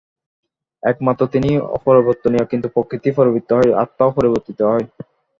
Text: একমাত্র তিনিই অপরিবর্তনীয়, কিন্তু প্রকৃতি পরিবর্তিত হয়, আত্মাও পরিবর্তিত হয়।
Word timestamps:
একমাত্র 0.83 1.21
তিনিই 1.33 1.57
অপরিবর্তনীয়, 1.77 2.45
কিন্তু 2.51 2.67
প্রকৃতি 2.75 3.09
পরিবর্তিত 3.11 3.49
হয়, 3.57 3.71
আত্মাও 3.83 4.15
পরিবর্তিত 4.17 4.59
হয়। 4.71 4.85